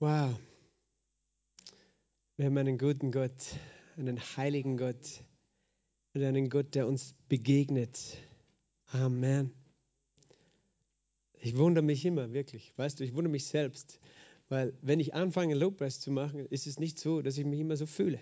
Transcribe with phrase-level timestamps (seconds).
[0.00, 0.38] Wow.
[2.36, 3.56] Wir haben einen guten Gott,
[3.96, 5.24] einen heiligen Gott
[6.14, 8.16] und einen Gott, der uns begegnet.
[8.92, 9.50] Amen.
[11.40, 12.72] Ich wundere mich immer, wirklich.
[12.76, 13.98] Weißt du, ich wundere mich selbst,
[14.48, 17.76] weil wenn ich anfange, Lobpreis zu machen, ist es nicht so, dass ich mich immer
[17.76, 18.20] so fühle.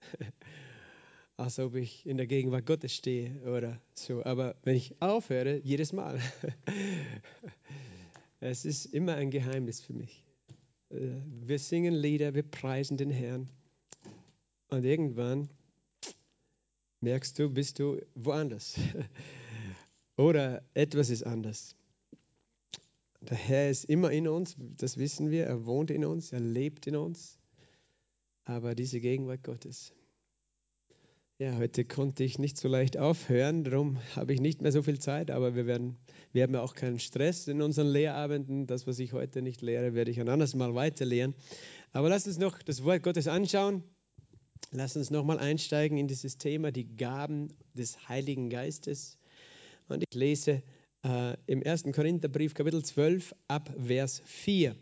[1.36, 4.24] Als ob ich in der Gegenwart Gottes stehe oder so.
[4.24, 6.18] Aber wenn ich aufhöre, jedes Mal.
[8.40, 10.24] es ist immer ein Geheimnis für mich.
[10.90, 10.96] Äh,
[11.46, 13.50] wir singen Lieder, wir preisen den Herrn.
[14.68, 15.48] Und irgendwann
[17.00, 18.78] merkst du, bist du woanders.
[20.16, 21.74] Oder etwas ist anders.
[23.20, 25.46] Der Herr ist immer in uns, das wissen wir.
[25.46, 27.38] Er wohnt in uns, er lebt in uns.
[28.44, 29.92] Aber diese Gegenwart Gottes.
[31.40, 34.98] Ja, heute konnte ich nicht so leicht aufhören, darum habe ich nicht mehr so viel
[34.98, 35.96] Zeit, aber wir, werden,
[36.32, 38.66] wir haben ja auch keinen Stress in unseren Lehrabenden.
[38.66, 41.36] Das, was ich heute nicht lehre, werde ich ein anderes Mal weiter lehren.
[41.92, 43.84] Aber lass uns noch das Wort Gottes anschauen.
[44.72, 49.16] Lass uns nochmal einsteigen in dieses Thema, die Gaben des Heiligen Geistes.
[49.88, 50.64] Und ich lese
[51.04, 51.84] äh, im 1.
[51.94, 54.74] Korintherbrief Kapitel 12 ab Vers 4.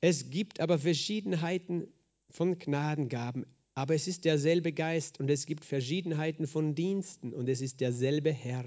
[0.00, 1.88] Es gibt aber Verschiedenheiten
[2.30, 3.44] von Gnadengaben,
[3.74, 8.32] aber es ist derselbe Geist und es gibt Verschiedenheiten von Diensten und es ist derselbe
[8.32, 8.64] Herr.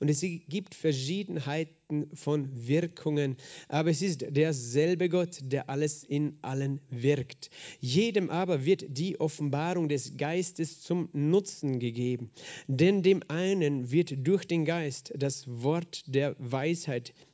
[0.00, 3.36] Und es gibt Verschiedenheiten von Wirkungen,
[3.68, 7.50] aber es ist derselbe Gott, der alles in allen wirkt.
[7.80, 12.30] Jedem aber wird die Offenbarung des Geistes zum Nutzen gegeben.
[12.68, 17.29] Denn dem einen wird durch den Geist das Wort der Weisheit gegeben,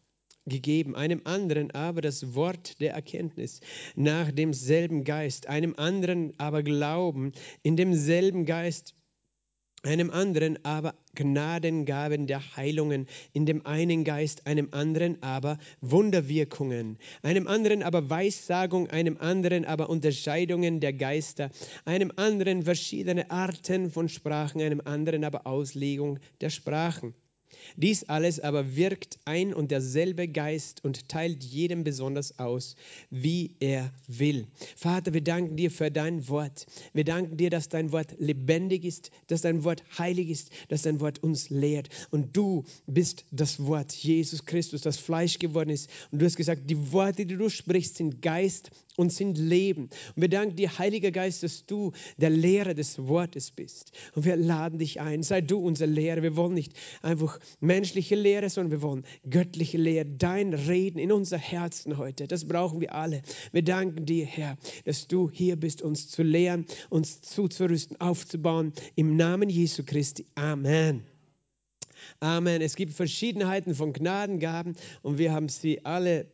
[0.95, 3.61] einem anderen aber das Wort der Erkenntnis
[3.95, 8.95] nach demselben Geist, einem anderen aber Glauben in demselben Geist,
[9.83, 17.47] einem anderen aber Gnadengaben der Heilungen, in dem einen Geist, einem anderen aber Wunderwirkungen, einem
[17.47, 21.51] anderen aber Weissagung, einem anderen aber Unterscheidungen der Geister,
[21.85, 27.15] einem anderen verschiedene Arten von Sprachen, einem anderen aber Auslegung der Sprachen.
[27.77, 32.77] Dies alles aber wirkt ein und derselbe Geist und teilt jedem besonders aus,
[33.11, 34.47] wie er will.
[34.77, 36.67] Vater, wir danken dir für dein Wort.
[36.93, 41.01] Wir danken dir, dass dein Wort lebendig ist, dass dein Wort heilig ist, dass dein
[41.01, 41.89] Wort uns lehrt.
[42.11, 45.91] Und du bist das Wort, Jesus Christus, das Fleisch geworden ist.
[46.11, 49.85] Und du hast gesagt, die Worte, die du sprichst, sind Geist und sind Leben.
[50.15, 53.93] Und wir danken dir, Heiliger Geist, dass du der Lehrer des Wortes bist.
[54.15, 56.23] Und wir laden dich ein, sei du unser Lehrer.
[56.23, 61.39] Wir wollen nicht einfach menschliche Lehre, sondern wir wollen göttliche Lehre, dein Reden in unser
[61.39, 62.27] Herzen heute.
[62.27, 63.23] Das brauchen wir alle.
[63.53, 68.73] Wir danken dir, Herr, dass du hier bist, uns zu lehren, uns zuzurüsten, aufzubauen.
[68.95, 70.27] Im Namen Jesu Christi.
[70.35, 71.16] Amen.
[72.21, 72.63] Amen.
[72.63, 76.27] Es gibt Verschiedenheiten von Gnadengaben und wir haben sie alle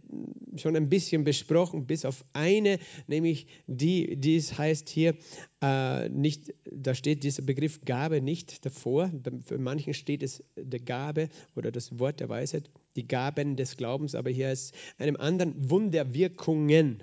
[0.57, 5.17] schon ein bisschen besprochen, bis auf eine, nämlich die, die es heißt hier,
[5.61, 9.11] äh, nicht, da steht dieser Begriff Gabe nicht davor.
[9.45, 14.15] Für manchen steht es der Gabe oder das Wort der Weisheit, die Gaben des Glaubens,
[14.15, 17.03] aber hier ist einem anderen Wunderwirkungen.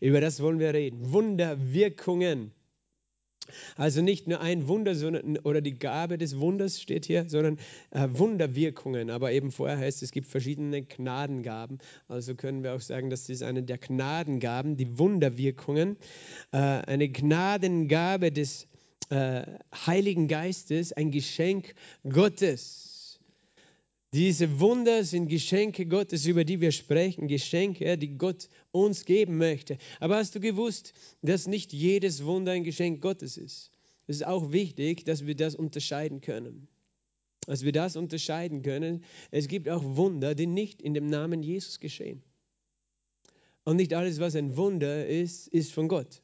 [0.00, 1.12] Über das wollen wir reden.
[1.12, 2.52] Wunderwirkungen.
[3.76, 7.58] Also nicht nur ein Wunder sondern, oder die Gabe des Wunders steht hier, sondern
[7.90, 9.10] äh, Wunderwirkungen.
[9.10, 11.78] Aber eben vorher heißt es, es gibt verschiedene Gnadengaben.
[12.08, 15.96] Also können wir auch sagen, das ist eine der Gnadengaben, die Wunderwirkungen.
[16.52, 18.66] Äh, eine Gnadengabe des
[19.10, 19.42] äh,
[19.86, 21.74] Heiligen Geistes, ein Geschenk
[22.08, 22.91] Gottes.
[24.14, 29.78] Diese Wunder sind Geschenke Gottes, über die wir sprechen, Geschenke, die Gott uns geben möchte.
[30.00, 30.92] Aber hast du gewusst,
[31.22, 33.70] dass nicht jedes Wunder ein Geschenk Gottes ist?
[34.06, 36.68] Es ist auch wichtig, dass wir das unterscheiden können.
[37.46, 39.02] Dass wir das unterscheiden können.
[39.30, 42.22] Es gibt auch Wunder, die nicht in dem Namen Jesus geschehen.
[43.64, 46.22] Und nicht alles, was ein Wunder ist, ist von Gott.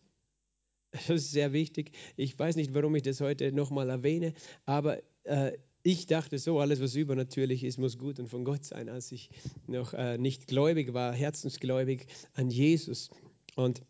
[0.90, 1.92] Das ist sehr wichtig.
[2.16, 4.34] Ich weiß nicht, warum ich das heute nochmal erwähne,
[4.64, 5.52] aber äh,
[5.90, 9.30] ich dachte so, alles, was übernatürlich ist, muss gut und von Gott sein, als ich
[9.66, 13.08] noch äh, nicht gläubig war, herzensgläubig an Jesus.
[13.56, 13.80] Und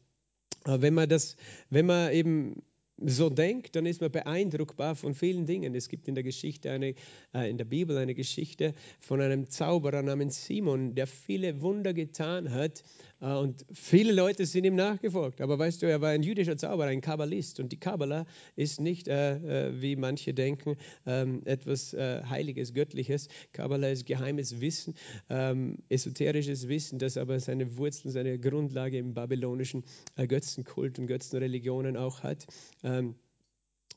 [0.64, 1.34] äh, wenn man das,
[1.70, 2.62] wenn man eben
[3.04, 5.74] so denkt, dann ist man beeindruckbar von vielen Dingen.
[5.74, 6.94] Es gibt in der Geschichte eine,
[7.34, 12.52] äh, in der Bibel eine Geschichte von einem Zauberer namens Simon, der viele Wunder getan
[12.52, 12.84] hat
[13.20, 15.40] und viele Leute sind ihm nachgefolgt.
[15.40, 17.58] Aber weißt du, er war ein jüdischer Zauberer, ein Kabbalist.
[17.58, 23.28] Und die Kabbala ist nicht, äh, äh, wie manche denken, ähm, etwas äh, Heiliges, Göttliches.
[23.52, 24.94] Kabbala ist geheimes Wissen,
[25.30, 29.84] ähm, esoterisches Wissen, das aber seine Wurzeln, seine Grundlage im babylonischen
[30.16, 32.46] äh, Götzenkult und Götzenreligionen auch hat.
[32.84, 33.16] Ähm,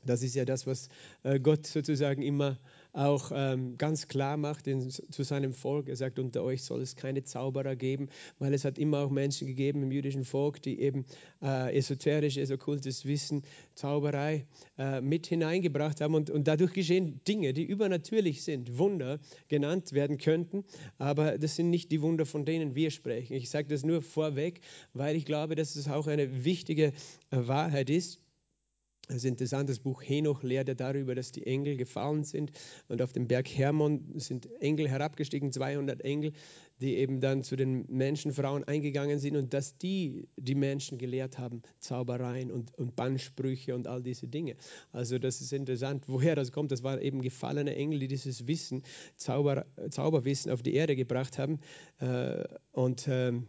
[0.03, 0.89] das ist ja das, was
[1.23, 2.57] äh, Gott sozusagen immer
[2.93, 5.87] auch ähm, ganz klar macht in, zu seinem Volk.
[5.87, 8.09] Er sagt, unter euch soll es keine Zauberer geben,
[8.39, 11.05] weil es hat immer auch Menschen gegeben im jüdischen Volk, die eben
[11.41, 13.43] äh, esoterisches, okkultes Wissen,
[13.75, 14.45] Zauberei
[14.77, 16.15] äh, mit hineingebracht haben.
[16.15, 20.63] Und, und dadurch geschehen Dinge, die übernatürlich sind, Wunder genannt werden könnten,
[20.97, 23.33] aber das sind nicht die Wunder, von denen wir sprechen.
[23.33, 24.61] Ich sage das nur vorweg,
[24.93, 26.91] weil ich glaube, dass es auch eine wichtige äh,
[27.31, 28.20] Wahrheit ist.
[29.11, 32.51] Es ist interessant, das Buch Henoch lehrt ja darüber, dass die Engel gefallen sind
[32.87, 36.31] und auf dem Berg Hermon sind Engel herabgestiegen, 200 Engel,
[36.79, 41.61] die eben dann zu den Menschenfrauen eingegangen sind und dass die die Menschen gelehrt haben,
[41.79, 44.55] Zaubereien und, und Bannsprüche und all diese Dinge.
[44.93, 46.71] Also das ist interessant, woher das kommt.
[46.71, 48.81] Das waren eben gefallene Engel, die dieses Wissen,
[49.17, 51.59] Zauber, Zauberwissen auf die Erde gebracht haben
[51.99, 53.41] äh, und äh, äh,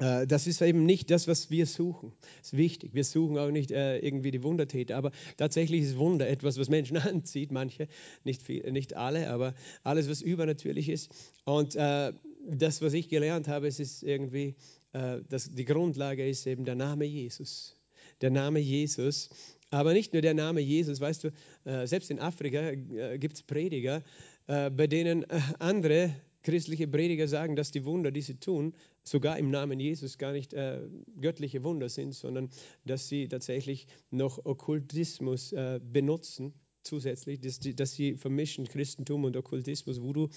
[0.00, 2.12] das ist eben nicht das, was wir suchen.
[2.38, 2.94] Das ist wichtig.
[2.94, 6.96] Wir suchen auch nicht äh, irgendwie die Wundertäter, aber tatsächlich ist Wunder etwas, was Menschen
[6.98, 7.52] anzieht.
[7.52, 7.86] Manche,
[8.24, 11.10] nicht, viel, nicht alle, aber alles, was übernatürlich ist.
[11.44, 12.12] Und äh,
[12.48, 14.54] das, was ich gelernt habe, es ist irgendwie,
[14.92, 17.76] äh, das, die Grundlage ist eben der Name Jesus.
[18.22, 19.28] Der Name Jesus.
[19.70, 21.28] Aber nicht nur der Name Jesus, weißt du,
[21.64, 24.02] äh, selbst in Afrika äh, gibt es Prediger,
[24.46, 25.26] bei denen
[25.60, 30.32] andere christliche Prediger sagen, dass die Wunder, die sie tun, sogar im Namen Jesus gar
[30.32, 30.80] nicht äh,
[31.20, 32.50] göttliche Wunder sind, sondern
[32.84, 39.36] dass sie tatsächlich noch Okkultismus äh, benutzen, zusätzlich, dass, die, dass, sie vermischen Christentum und
[39.36, 40.28] Okkultismus, Voodoo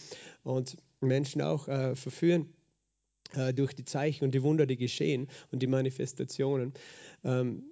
[0.43, 2.53] und Menschen auch äh, verführen
[3.33, 6.73] äh, durch die Zeichen und die Wunder, die geschehen und die Manifestationen.
[7.23, 7.63] Ähm,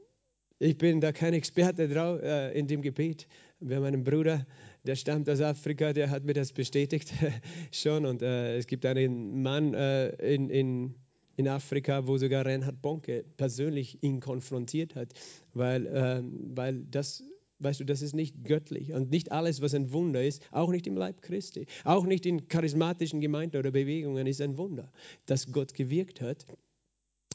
[0.59, 1.83] ich bin da kein Experte
[2.23, 3.27] äh, in dem Gebet.
[3.59, 4.45] Wir haben einen Bruder,
[4.83, 7.13] der stammt aus Afrika, der hat mir das bestätigt
[7.71, 8.05] schon.
[8.05, 10.95] Und äh, es gibt einen Mann äh, in, in,
[11.35, 15.13] in Afrika, wo sogar Reinhard Bonke persönlich ihn konfrontiert hat,
[15.53, 17.23] weil, äh, weil das
[17.61, 18.91] weißt du, das ist nicht göttlich.
[18.93, 22.47] Und nicht alles, was ein Wunder ist, auch nicht im Leib Christi, auch nicht in
[22.47, 24.91] charismatischen Gemeinden oder Bewegungen ist ein Wunder,
[25.27, 26.45] dass Gott gewirkt hat.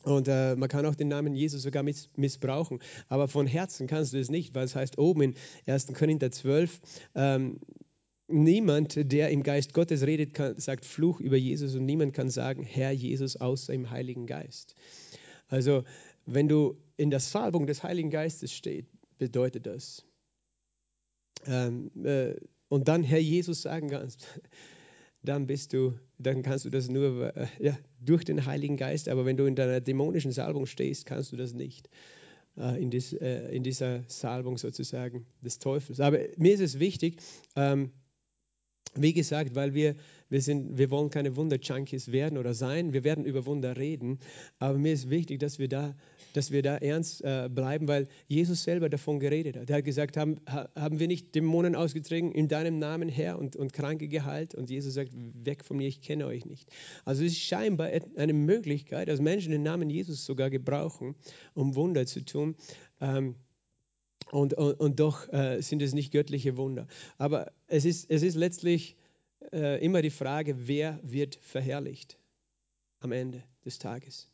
[0.06, 2.78] Und äh, man kann auch den Namen Jesus sogar miss missbrauchen.
[3.08, 5.34] Aber von Herzen kannst du es nicht, weil es heißt oben in
[5.66, 5.88] 1.
[5.94, 6.80] Korinther 12,
[7.16, 7.58] ähm,
[8.28, 12.62] niemand, der im Geist Gottes redet, kann, sagt Fluch über Jesus und niemand kann sagen,
[12.62, 14.76] Herr Jesus, außer im Heiligen Geist.
[15.48, 15.82] Also,
[16.24, 18.88] wenn du in der Salbung des Heiligen Geistes stehst,
[19.18, 20.04] bedeutet das.
[21.46, 22.36] Ähm, äh,
[22.68, 24.24] und dann Herr Jesus sagen kannst,
[25.28, 29.08] dann bist du, dann kannst du das nur äh, ja, durch den Heiligen Geist.
[29.08, 31.88] Aber wenn du in deiner dämonischen Salbung stehst, kannst du das nicht.
[32.56, 36.00] Äh, in, dies, äh, in, dieser Salbung sozusagen des Teufels.
[36.00, 37.18] Aber mir ist es wichtig,
[37.54, 37.90] ähm,
[38.94, 39.94] wie gesagt, weil wir,
[40.28, 42.92] wir, sind, wir wollen keine Wunder-Junkies werden oder sein.
[42.92, 44.18] Wir werden über Wunder reden.
[44.58, 45.94] Aber mir ist wichtig, dass wir da
[46.36, 49.70] dass wir da ernst äh, bleiben, weil Jesus selber davon geredet hat.
[49.70, 53.72] Er hat gesagt, haben, haben wir nicht Dämonen ausgetrieben in deinem Namen her und, und
[53.72, 54.54] Kranke geheilt?
[54.54, 56.70] Und Jesus sagt, weg von mir, ich kenne euch nicht.
[57.06, 61.14] Also es ist scheinbar eine Möglichkeit, dass Menschen den Namen Jesus sogar gebrauchen,
[61.54, 62.56] um Wunder zu tun.
[63.00, 63.36] Ähm,
[64.30, 66.86] und, und, und, doch äh, sind es nicht göttliche Wunder.
[67.16, 68.96] Aber es ist, es ist letztlich
[69.52, 72.18] äh, immer die Frage, wer wird verherrlicht
[73.00, 74.30] am Ende des Tages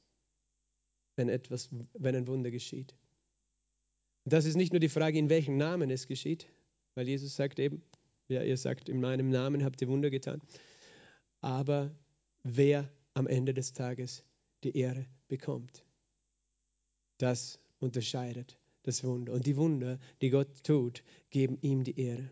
[1.16, 2.94] wenn, etwas, wenn ein Wunder geschieht.
[4.24, 6.46] Das ist nicht nur die Frage, in welchem Namen es geschieht,
[6.94, 7.82] weil Jesus sagt eben,
[8.28, 10.40] ja, ihr sagt, in meinem Namen habt ihr Wunder getan,
[11.40, 11.94] aber
[12.44, 14.24] wer am Ende des Tages
[14.64, 15.84] die Ehre bekommt.
[17.18, 19.32] Das unterscheidet das Wunder.
[19.32, 22.30] Und die Wunder, die Gott tut, geben ihm die Ehre.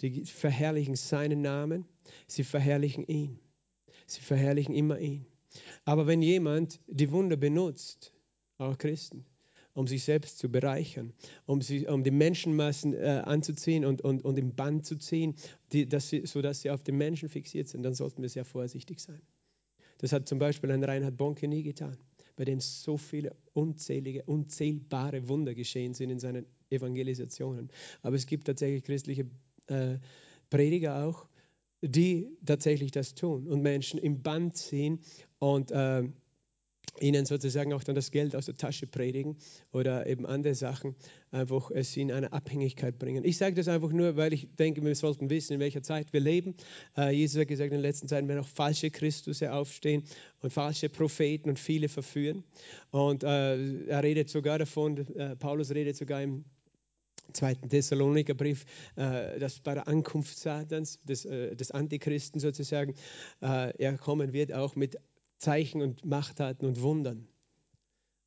[0.00, 1.84] Die verherrlichen seinen Namen,
[2.26, 3.38] sie verherrlichen ihn.
[4.06, 5.26] Sie verherrlichen immer ihn.
[5.84, 8.14] Aber wenn jemand die Wunder benutzt,
[8.58, 9.24] auch Christen,
[9.74, 11.12] um sich selbst zu bereichern,
[11.46, 15.34] um, sie, um die Menschenmassen äh, anzuziehen und, und, und im Band zu ziehen,
[15.72, 19.00] die, dass sie, sodass sie auf den Menschen fixiert sind, dann sollten wir sehr vorsichtig
[19.00, 19.20] sein.
[19.98, 21.96] Das hat zum Beispiel ein Reinhard Bonke nie getan,
[22.36, 27.68] bei dem so viele unzählige, unzählbare Wunder geschehen sind in seinen Evangelisationen.
[28.02, 29.26] Aber es gibt tatsächlich christliche
[29.68, 29.98] äh,
[30.50, 31.26] Prediger auch,
[31.80, 35.00] die tatsächlich das tun und Menschen im Band ziehen
[35.38, 36.04] und äh,
[37.00, 39.36] ihnen sozusagen auch dann das Geld aus der Tasche predigen
[39.72, 40.94] oder eben andere Sachen,
[41.30, 43.24] einfach es in eine Abhängigkeit bringen.
[43.24, 46.20] Ich sage das einfach nur, weil ich denke, wir sollten wissen, in welcher Zeit wir
[46.20, 46.54] leben.
[46.96, 50.04] Äh, Jesus hat gesagt, in den letzten Zeiten werden auch falsche Christusse aufstehen
[50.40, 52.44] und falsche Propheten und viele verführen.
[52.90, 56.44] Und äh, er redet sogar davon, äh, Paulus redet sogar im
[57.32, 58.64] zweiten Thessalonikerbrief,
[58.96, 62.94] äh, dass bei der Ankunft Satans, des, äh, des Antichristen sozusagen,
[63.42, 64.96] äh, er kommen wird auch mit
[65.38, 67.28] Zeichen und Machttaten und Wundern.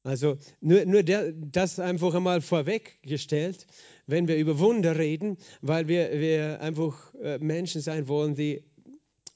[0.03, 3.67] Also nur, nur der, das einfach einmal vorweggestellt,
[4.07, 8.63] wenn wir über Wunder reden, weil wir, wir einfach äh, Menschen sein wollen, die,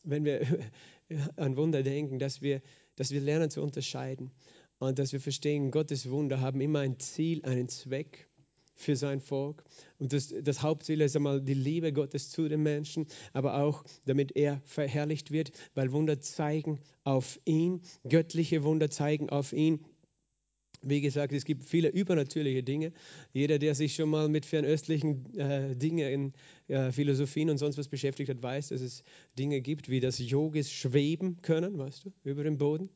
[0.04, 0.42] wenn wir
[1.36, 2.62] an Wunder denken, dass wir,
[2.96, 4.32] dass wir lernen zu unterscheiden
[4.80, 8.28] und dass wir verstehen, Gottes Wunder haben immer ein Ziel, einen Zweck
[8.76, 9.64] für sein Volk.
[9.98, 14.36] Und das, das Hauptziel ist einmal die Liebe Gottes zu den Menschen, aber auch damit
[14.36, 19.86] er verherrlicht wird, weil Wunder zeigen auf ihn, göttliche Wunder zeigen auf ihn.
[20.82, 22.92] Wie gesagt, es gibt viele übernatürliche Dinge.
[23.34, 26.34] Jeder, der sich schon mal mit fernöstlichen äh, Dingen,
[26.68, 29.04] äh, Philosophien und sonst was beschäftigt hat, weiß, dass es
[29.40, 32.90] Dinge gibt, wie das Yogis schweben können, weißt du, über dem Boden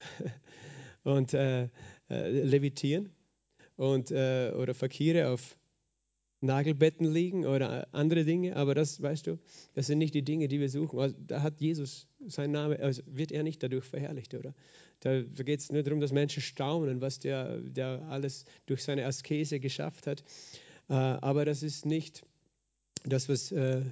[1.04, 1.68] und äh,
[2.10, 3.10] äh, levitieren
[3.76, 5.56] und, äh, oder Fakire auf
[6.42, 9.38] Nagelbetten liegen oder andere Dinge, aber das, weißt du,
[9.74, 10.98] das sind nicht die Dinge, die wir suchen.
[10.98, 14.52] Also, da hat Jesus sein Name, also wird er nicht dadurch verherrlicht, oder?
[15.00, 19.06] Da, da geht es nur darum, dass Menschen staunen, was der, der alles durch seine
[19.06, 20.24] Askese geschafft hat.
[20.88, 22.24] Äh, aber das ist nicht
[23.04, 23.82] das, was, äh,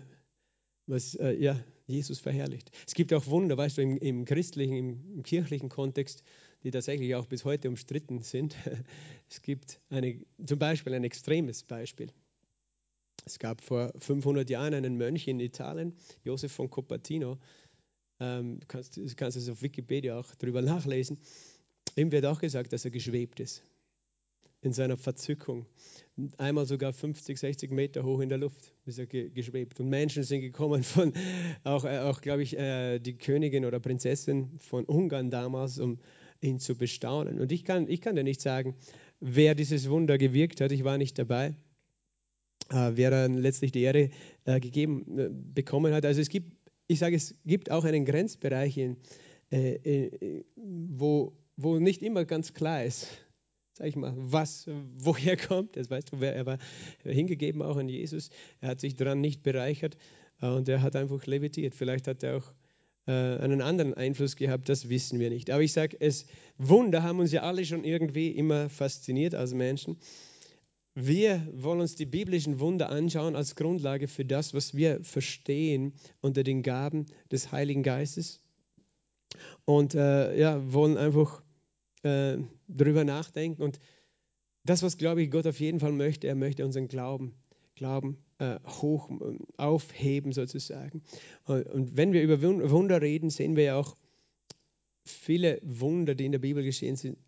[0.87, 2.71] was äh, ja, Jesus verherrlicht.
[2.87, 6.25] Es gibt auch Wunder, weißt du, im, im christlichen, im, im kirchlichen Kontext,
[6.63, 8.57] die tatsächlich auch bis heute umstritten sind.
[9.29, 12.11] Es gibt eine, zum Beispiel ein extremes Beispiel.
[13.25, 17.39] Es gab vor 500 Jahren einen Mönch in Italien, Josef von Copatino.
[18.19, 21.19] Ähm, kannst, du kannst es auf Wikipedia auch darüber nachlesen.
[21.97, 23.63] Ihm wird auch gesagt, dass er geschwebt ist.
[24.63, 25.65] In seiner Verzückung.
[26.37, 29.81] Einmal sogar 50, 60 Meter hoch in der Luft ist er ge geschwebt.
[29.81, 31.15] Und Menschen sind gekommen von,
[31.65, 35.99] auch, äh, auch glaube ich, äh, die Königin oder Prinzessin von Ungarn damals, um
[36.41, 37.41] ihn zu bestaunen.
[37.41, 38.75] Und ich kann, ich kann dir nicht sagen,
[39.21, 40.73] wer dieses Wunder gewirkt hat.
[40.73, 41.55] Ich war nicht dabei
[42.71, 44.11] äh, wer dann letztlich die Ehre
[44.45, 46.05] äh, gegeben äh, bekommen hat.
[46.05, 46.53] Also es gibt,
[46.87, 48.97] ich sage, es gibt auch einen Grenzbereich, in,
[49.51, 53.09] äh, wo, wo nicht immer ganz klar ist,
[53.73, 54.69] sag ich mal, was
[54.99, 55.77] woher kommt.
[55.77, 56.59] Das weißt du, wer er war
[57.05, 58.31] hingegeben auch an Jesus.
[58.61, 59.97] Er hat sich daran nicht bereichert
[60.41, 61.75] äh, und er hat einfach levitiert.
[61.75, 62.53] Vielleicht hat er auch
[63.07, 65.51] einen anderen Einfluss gehabt, das wissen wir nicht.
[65.51, 66.27] Aber ich sage, es
[66.59, 69.97] Wunder haben uns ja alle schon irgendwie immer fasziniert als Menschen.
[70.95, 76.43] Wir wollen uns die biblischen Wunder anschauen als Grundlage für das, was wir verstehen unter
[76.43, 78.43] den Gaben des Heiligen Geistes.
[79.65, 81.43] Und äh, ja, wollen einfach
[82.03, 83.63] äh, darüber nachdenken.
[83.63, 83.79] Und
[84.65, 87.35] das, was, glaube ich, Gott auf jeden Fall möchte, er möchte unseren Glauben,
[87.77, 91.03] Glauben äh, hoch äh, aufheben sozusagen.
[91.45, 93.97] Und, wenn wir über Wunder reden, sehen wir ja auch
[95.05, 97.19] viele Wunder, die in der Bibel geschehen sind,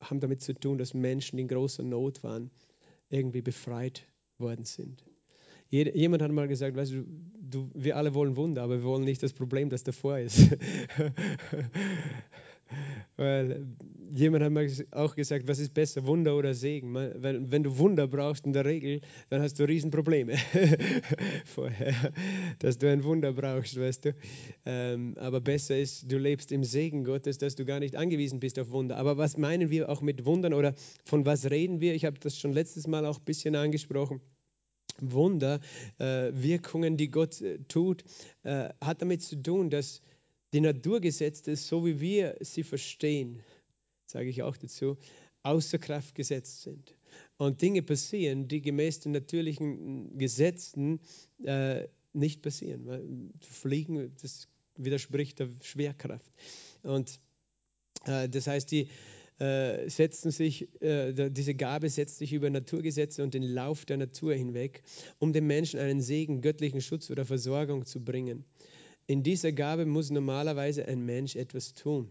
[0.00, 2.50] haben damit zu tun, dass Menschen in großer Not waren
[3.08, 4.06] irgendwie befreit
[4.38, 5.02] worden sind.
[5.70, 7.04] Jemand hat mal gesagt, weißt du,
[7.40, 10.38] du, wir alle wollen Wunder, aber wir wollen nicht das Problem, das davor ist.
[13.16, 13.66] Weil
[14.12, 16.94] jemand hat mal auch gesagt, was ist besser, Wunder oder Segen?
[16.94, 19.00] Wenn, wenn du Wunder brauchst in der Regel,
[19.30, 20.36] dann hast du Riesenprobleme
[21.44, 22.12] vorher,
[22.58, 24.14] dass du ein Wunder brauchst, weißt du.
[24.66, 28.58] Ähm, aber besser ist, du lebst im Segen Gottes, dass du gar nicht angewiesen bist
[28.58, 28.96] auf Wunder.
[28.96, 31.94] Aber was meinen wir auch mit Wundern oder von was reden wir?
[31.94, 34.20] Ich habe das schon letztes Mal auch ein bisschen angesprochen.
[35.00, 35.60] Wunder,
[35.98, 38.04] äh, Wirkungen, die Gott äh, tut,
[38.42, 40.02] äh, hat damit zu tun, dass
[40.54, 43.42] die Naturgesetze, so wie wir sie verstehen,
[44.06, 44.96] sage ich auch dazu,
[45.42, 46.94] außer Kraft gesetzt sind.
[47.38, 51.00] Und Dinge passieren, die gemäß den natürlichen Gesetzen
[51.42, 53.32] äh, nicht passieren.
[53.40, 54.46] Fliegen, das
[54.76, 56.32] widerspricht der Schwerkraft.
[56.84, 57.18] Und
[58.06, 58.88] äh, das heißt, die
[59.40, 64.34] äh, setzen sich, äh, diese Gabe setzt sich über Naturgesetze und den Lauf der Natur
[64.34, 64.84] hinweg,
[65.18, 68.44] um dem Menschen einen Segen, göttlichen Schutz oder Versorgung zu bringen
[69.06, 72.08] in dieser Gabe muss normalerweise ein Mensch etwas tun.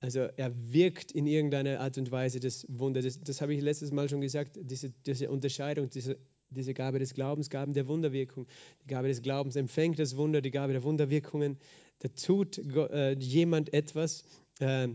[0.00, 3.02] Also er wirkt in irgendeiner Art und Weise das Wunder.
[3.02, 6.18] Das, das habe ich letztes Mal schon gesagt, diese, diese Unterscheidung, diese,
[6.50, 8.46] diese Gabe des Glaubens, Gaben der Wunderwirkung.
[8.84, 11.58] Die Gabe des Glaubens empfängt das Wunder, die Gabe der Wunderwirkungen.
[12.00, 14.24] Da tut äh, jemand etwas.
[14.60, 14.88] Äh,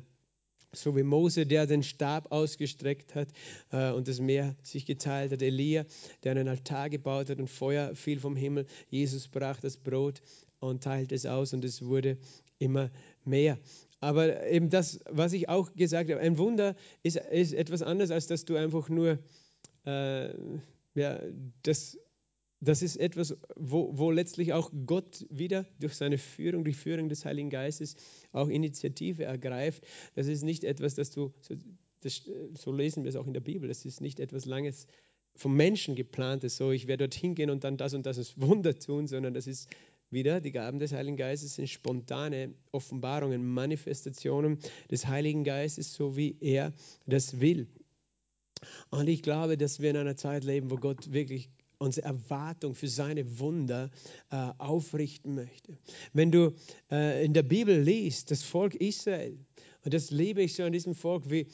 [0.74, 3.28] so wie Mose, der den Stab ausgestreckt hat
[3.72, 5.42] äh, und das Meer sich geteilt hat.
[5.42, 5.86] Elia,
[6.24, 8.66] der einen Altar gebaut hat und Feuer fiel vom Himmel.
[8.90, 10.22] Jesus brach das Brot
[10.62, 12.18] und teilt es aus und es wurde
[12.60, 12.90] immer
[13.26, 13.58] mehr.
[14.00, 18.28] Aber eben das, was ich auch gesagt habe, ein Wunder ist, ist etwas anderes, als
[18.28, 19.20] dass du einfach nur,
[19.86, 20.30] äh,
[20.96, 21.22] ja,
[21.64, 22.00] das,
[22.60, 27.26] das ist etwas, wo, wo letztlich auch Gott wieder durch seine Führung, die Führung des
[27.26, 27.96] Heiligen Geistes
[28.32, 29.86] auch Initiative ergreift.
[30.16, 31.34] Das ist nicht etwas, das du,
[32.02, 34.88] das, so lesen wir es auch in der Bibel, das ist nicht etwas Langes
[35.36, 39.08] vom Menschen geplantes, so ich werde dorthin gehen und dann das und das Wunder tun,
[39.08, 39.70] sondern das ist
[40.12, 46.38] wieder, die Gaben des Heiligen Geistes sind spontane Offenbarungen, Manifestationen des Heiligen Geistes, so wie
[46.40, 46.74] er
[47.06, 47.68] das will.
[48.90, 51.50] Und ich glaube, dass wir in einer Zeit leben, wo Gott wirklich
[51.80, 53.90] unsere Erwartung für seine Wunder
[54.30, 55.78] äh, aufrichten möchte.
[56.14, 56.54] Wenn du
[56.92, 59.40] äh, in der Bibel liest, das Volk Israel,
[59.84, 61.48] und das liebe ich so an diesem Volk, wie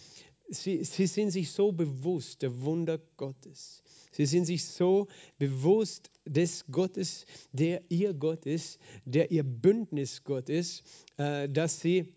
[0.50, 3.84] sie, sie sind sich so bewusst der Wunder Gottes.
[4.18, 5.08] Sie sind sich so
[5.38, 10.84] bewusst des Gottes, der ihr Gott ist, der ihr Bündnisgott ist,
[11.18, 12.16] äh, dass sie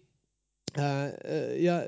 [0.78, 1.10] äh,
[1.56, 1.84] äh, ja,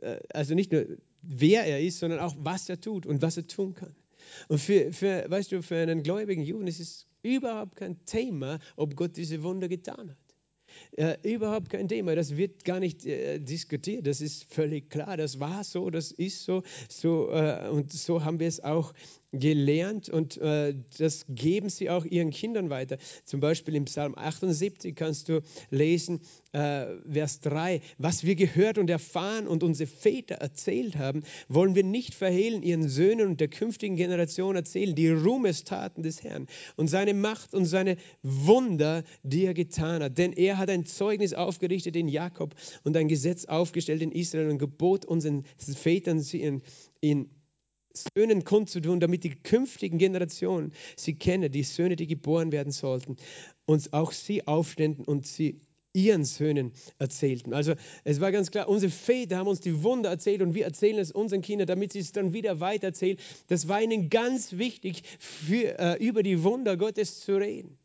[0.00, 0.86] äh, also nicht nur
[1.20, 3.94] wer er ist, sondern auch was er tut und was er tun kann.
[4.48, 8.96] Und für, für weißt du, für einen gläubigen Juden ist es überhaupt kein Thema, ob
[8.96, 10.16] Gott diese Wunder getan hat.
[10.92, 15.38] Äh, überhaupt kein Thema, das wird gar nicht äh, diskutiert, das ist völlig klar, das
[15.38, 18.94] war so, das ist so, so äh, und so haben wir es auch
[19.32, 22.98] gelernt und äh, das geben sie auch ihren Kindern weiter.
[23.24, 26.20] Zum Beispiel im Psalm 78 kannst du lesen,
[26.52, 31.84] äh, Vers 3, was wir gehört und erfahren und unsere Väter erzählt haben, wollen wir
[31.84, 36.46] nicht verhehlen, ihren Söhnen und der künftigen Generation erzählen, die Ruhmestaten des Herrn
[36.76, 40.18] und seine Macht und seine Wunder, die er getan hat.
[40.18, 44.58] Denn er hat ein Zeugnis aufgerichtet in Jakob und ein Gesetz aufgestellt in Israel und
[44.58, 46.62] gebot unseren Vätern, sie in,
[47.00, 47.30] in
[47.94, 53.16] Söhnen kundzutun, damit die künftigen Generationen sie kennen, die Söhne, die geboren werden sollten,
[53.64, 55.60] und auch sie aufständen und sie
[55.94, 57.52] ihren Söhnen erzählten.
[57.52, 60.98] Also es war ganz klar, unsere Väter haben uns die Wunder erzählt und wir erzählen
[60.98, 63.18] es unseren Kindern, damit sie es dann wieder weitererzählen.
[63.48, 67.78] Das war ihnen ganz wichtig, für, äh, über die Wunder Gottes zu reden.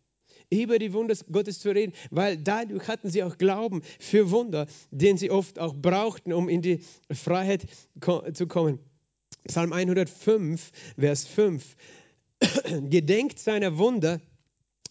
[0.50, 5.18] Über die Wunder Gottes zu reden, weil dadurch hatten sie auch Glauben für Wunder, den
[5.18, 6.80] sie oft auch brauchten, um in die
[7.12, 7.66] Freiheit
[8.00, 8.80] ko zu kommen.
[9.48, 11.76] Psalm 105, Vers 5.
[12.90, 14.20] Gedenkt seiner Wunder,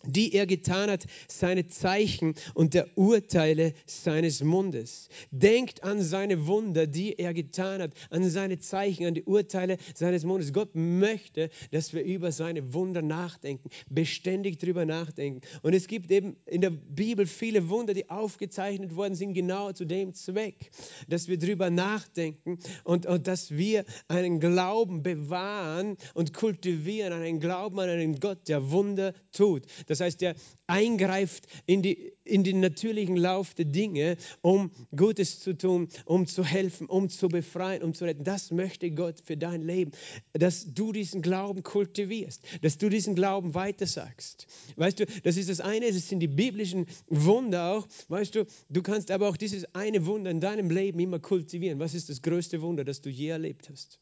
[0.07, 5.09] die er getan hat, seine Zeichen und der Urteile seines Mundes.
[5.31, 10.25] Denkt an seine Wunder, die er getan hat, an seine Zeichen, an die Urteile seines
[10.25, 10.53] Mundes.
[10.53, 15.41] Gott möchte, dass wir über seine Wunder nachdenken, beständig darüber nachdenken.
[15.63, 19.85] Und es gibt eben in der Bibel viele Wunder, die aufgezeichnet worden sind, genau zu
[19.85, 20.71] dem Zweck,
[21.09, 27.79] dass wir darüber nachdenken und, und dass wir einen Glauben bewahren und kultivieren, einen Glauben
[27.79, 29.63] an einen Gott, der Wunder tut.
[29.87, 30.35] Das das heißt, er
[30.67, 36.45] eingreift in, die, in den natürlichen Lauf der Dinge, um Gutes zu tun, um zu
[36.45, 38.25] helfen, um zu befreien, um zu retten.
[38.25, 39.93] Das möchte Gott für dein Leben,
[40.33, 44.47] dass du diesen Glauben kultivierst, dass du diesen Glauben weitersagst.
[44.77, 47.89] Weißt du, das ist das eine, das sind die biblischen Wunder auch.
[48.09, 51.79] Weißt du, du kannst aber auch dieses eine Wunder in deinem Leben immer kultivieren.
[51.79, 53.99] Was ist das größte Wunder, das du je erlebt hast?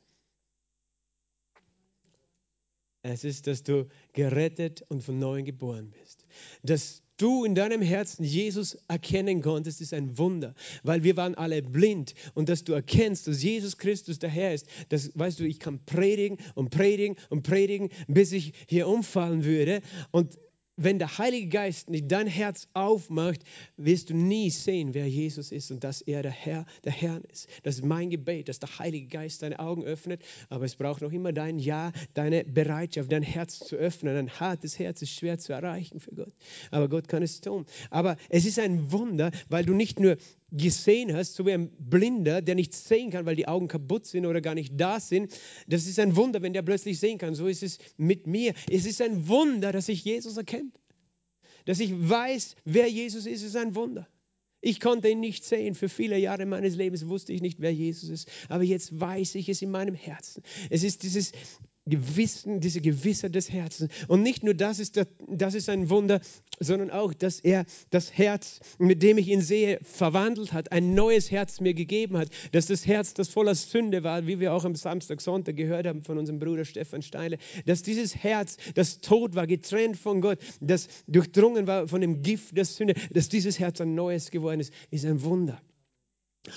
[3.07, 6.25] Es ist, dass du gerettet und von neuem geboren bist.
[6.63, 11.61] Dass du in deinem Herzen Jesus erkennen konntest, ist ein Wunder, weil wir waren alle
[11.61, 15.61] blind und dass du erkennst, dass Jesus Christus der Herr ist, das weißt du, ich
[15.61, 20.39] kann predigen und predigen und predigen, bis ich hier umfallen würde und
[20.77, 23.43] wenn der Heilige Geist nicht dein Herz aufmacht,
[23.77, 27.49] wirst du nie sehen, wer Jesus ist und dass er der Herr, der Herr ist.
[27.63, 30.23] Das ist mein Gebet, dass der Heilige Geist deine Augen öffnet.
[30.49, 34.17] Aber es braucht noch immer dein Ja, deine Bereitschaft, dein Herz zu öffnen.
[34.17, 36.33] Ein hartes Herz ist schwer zu erreichen für Gott.
[36.71, 37.67] Aber Gott kann es tun.
[37.91, 40.17] Aber es ist ein Wunder, weil du nicht nur
[40.57, 44.25] gesehen hast, so wie ein Blinder, der nicht sehen kann, weil die Augen kaputt sind
[44.25, 45.33] oder gar nicht da sind.
[45.67, 47.35] Das ist ein Wunder, wenn der plötzlich sehen kann.
[47.35, 48.55] So ist es mit mir.
[48.71, 50.71] Es ist ein Wunder, dass ich Jesus erkenne.
[51.65, 54.09] Dass ich weiß, wer Jesus ist, ist ein Wunder.
[54.61, 55.75] Ich konnte ihn nicht sehen.
[55.75, 58.31] Für viele Jahre meines Lebens wusste ich nicht, wer Jesus ist.
[58.49, 60.43] Aber jetzt weiß ich es in meinem Herzen.
[60.71, 61.33] Es ist dieses
[61.87, 63.91] Gewissen, diese Gewissheit des Herzens.
[64.09, 66.21] Und nicht nur das ist, das, das ist ein Wunder,
[66.59, 71.31] sondern auch, dass er das Herz, mit dem ich ihn sehe, verwandelt hat, ein neues
[71.31, 74.75] Herz mir gegeben hat, dass das Herz, das voller Sünde war, wie wir auch am
[74.75, 79.47] Samstag, Sonntag gehört haben von unserem Bruder Stefan Steile, dass dieses Herz, das tot war,
[79.47, 83.95] getrennt von Gott, das durchdrungen war von dem Gift der Sünde, dass dieses Herz ein
[83.95, 85.61] neues geworden ist, ist ein Wunder.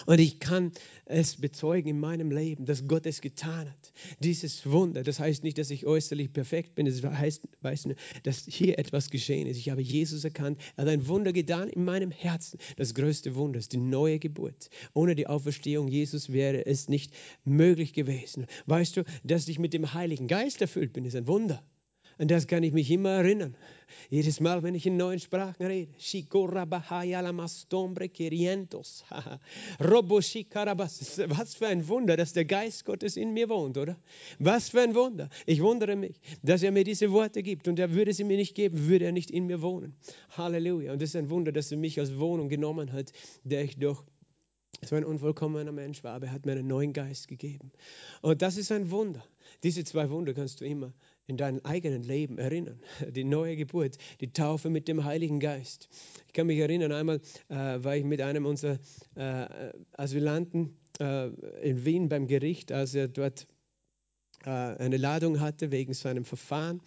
[0.06, 0.74] Und ich kann
[1.06, 3.94] es bezeugen in meinem Leben, dass Gott es getan hat.
[4.20, 8.46] Dieses Wunder, das heißt nicht, dass ich äußerlich perfekt bin, das heißt, weiß nur, dass
[8.46, 9.58] hier etwas geschehen ist.
[9.58, 12.60] Ich habe Jesus erkannt, er hat ein Wunder getan in meinem Herzen.
[12.76, 14.70] Das größte Wunder ist die neue Geburt.
[14.94, 17.14] Ohne die Auferstehung Jesus wäre es nicht
[17.46, 18.46] möglich gewesen.
[18.66, 21.64] Weißt du, dass ich mit dem Heiligen Geist erfüllt bin, ist ein Wunder.
[22.20, 23.56] An das kann ich mich immer erinnern.
[24.10, 25.92] Jedes Mal, wenn ich in neuen Sprachen rede.
[31.28, 33.98] Was für ein Wunder, dass der Geist Gottes in mir wohnt, oder?
[34.40, 35.30] Was für ein Wunder.
[35.46, 37.68] Ich wundere mich, dass er mir diese Worte gibt.
[37.68, 39.96] Und er würde sie mir nicht geben, würde er nicht in mir wohnen.
[40.32, 40.94] Halleluja.
[40.94, 43.12] Und es ist ein Wunder, dass er mich als Wohnung genommen hat,
[43.44, 44.04] der ich doch
[44.82, 47.72] so ein unvollkommener Mensch war, aber er hat mir einen neuen Geist gegeben.
[48.22, 49.24] Und das ist ein Wunder.
[49.64, 50.94] Diese zwei Wunder kannst du immer
[51.28, 52.80] in deinem eigenen Leben erinnern.
[53.12, 55.90] Die neue Geburt, die Taufe mit dem Heiligen Geist.
[56.28, 58.80] Ich kann mich erinnern, einmal äh, war ich mit einem unserer
[59.16, 61.28] äh, Asylanten äh,
[61.62, 63.46] in Wien beim Gericht, als er dort
[64.46, 66.82] äh, eine Ladung hatte wegen seinem Verfahren.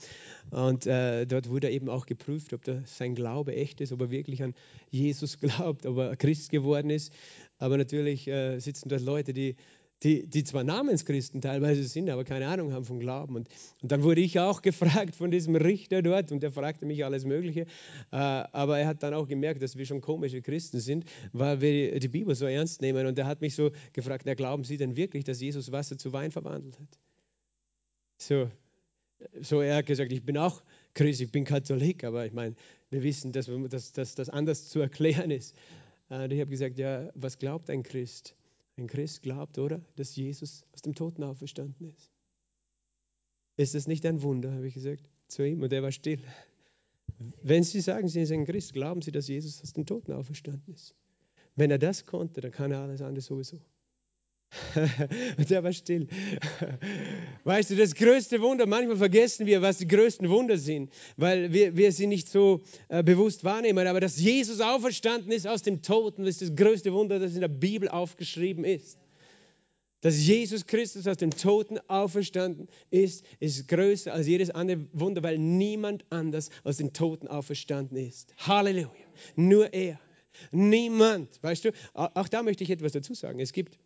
[0.51, 4.43] Und äh, dort wurde eben auch geprüft, ob sein Glaube echt ist, ob er wirklich
[4.43, 4.55] an
[4.91, 7.13] Jesus glaubt, ob er Christ geworden ist.
[7.59, 9.57] Aber natürlich äh, sitzen dort Leute, die
[10.03, 13.37] die, die zwar Namenschristen teilweise sind, aber keine Ahnung haben vom Glauben.
[13.37, 13.49] Und,
[13.83, 17.25] und dann wurde ich auch gefragt von diesem Richter dort und der fragte mich alles
[17.25, 17.63] Mögliche.
[18.11, 22.01] Äh, aber er hat dann auch gemerkt, dass wir schon komische Christen sind, weil wir
[22.01, 23.07] die Bibel so ernst nehmen.
[23.07, 26.13] Und er hat mich so gefragt, na, glauben Sie denn wirklich, dass Jesus Wasser zu
[26.13, 26.99] Wein verwandelt hat?
[28.17, 28.51] So,
[29.41, 30.63] so er hat gesagt, ich bin auch
[30.95, 32.55] Christ, ich bin Katholik, aber ich meine,
[32.89, 33.49] wir wissen, dass,
[33.93, 35.55] das anders zu erklären ist.
[36.09, 38.35] Äh, und ich habe gesagt, ja, was glaubt ein Christ?
[38.81, 39.83] Ein Christ glaubt, oder?
[39.97, 42.11] Dass Jesus aus dem Toten auferstanden ist.
[43.59, 46.21] Ist das nicht ein Wunder, habe ich gesagt zu ihm und er war still.
[47.43, 50.73] Wenn Sie sagen, Sie sind ein Christ, glauben Sie, dass Jesus aus dem Toten auferstanden
[50.73, 50.95] ist.
[51.57, 53.61] Wenn er das konnte, dann kann er alles andere sowieso.
[55.39, 56.09] und er war still.
[57.45, 61.77] Weißt du, das größte Wunder, manchmal vergessen wir, was die größten Wunder sind, weil wir,
[61.77, 63.87] wir sie nicht so äh, bewusst wahrnehmen.
[63.87, 67.49] Aber dass Jesus auferstanden ist aus dem Toten, ist das größte Wunder, das in der
[67.49, 68.99] Bibel aufgeschrieben ist.
[70.01, 75.39] Dass Jesus Christus aus dem Toten auferstanden ist, ist größer als jedes andere Wunder, weil
[75.39, 78.35] niemand anders aus dem Toten auferstanden ist.
[78.39, 78.89] Halleluja.
[79.37, 80.01] Nur er.
[80.53, 81.39] Niemand.
[81.43, 83.41] Weißt du, auch da möchte ich etwas dazu sagen.
[83.41, 83.79] Es gibt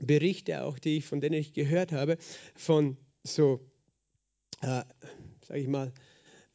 [0.00, 2.16] Berichte auch, die ich, von denen ich gehört habe,
[2.54, 3.60] von so,
[4.60, 4.82] äh,
[5.42, 5.92] sage ich mal,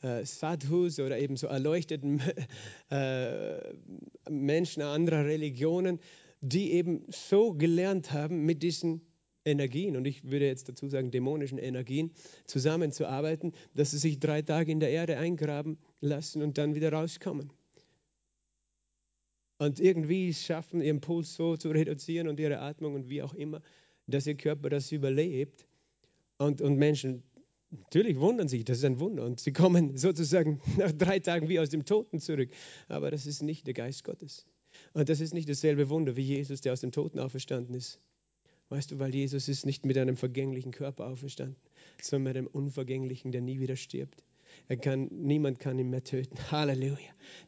[0.01, 2.21] äh, Sadhus oder eben so erleuchteten
[2.89, 3.59] äh,
[4.29, 5.99] Menschen anderer Religionen,
[6.41, 9.01] die eben so gelernt haben, mit diesen
[9.45, 12.11] Energien, und ich würde jetzt dazu sagen dämonischen Energien,
[12.45, 17.51] zusammenzuarbeiten, dass sie sich drei Tage in der Erde eingraben lassen und dann wieder rauskommen
[19.59, 23.61] und irgendwie schaffen, ihren Puls so zu reduzieren und ihre Atmung und wie auch immer,
[24.07, 25.67] dass ihr Körper das überlebt.
[26.37, 27.23] Und, und Menschen
[27.69, 29.25] natürlich wundern sich, das ist ein Wunder.
[29.25, 32.49] Und sie kommen sozusagen nach drei Tagen wie aus dem Toten zurück.
[32.87, 34.47] Aber das ist nicht der Geist Gottes.
[34.93, 37.99] Und das ist nicht dasselbe Wunder wie Jesus, der aus dem Toten auferstanden ist.
[38.69, 41.57] Weißt du, weil Jesus ist nicht mit einem vergänglichen Körper auferstanden,
[42.01, 44.23] sondern mit einem unvergänglichen, der nie wieder stirbt.
[44.67, 46.37] Er kann, niemand kann ihn mehr töten.
[46.51, 46.97] Halleluja.